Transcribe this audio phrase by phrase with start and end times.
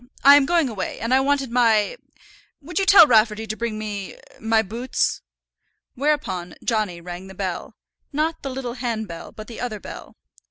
[0.23, 1.95] I am going away, and I wanted my
[2.59, 5.21] would you tell Rafferty to bring me my boots?"
[5.93, 7.75] Whereupon Johnny rang the bell
[8.11, 10.15] not the little handbell, but the other bell.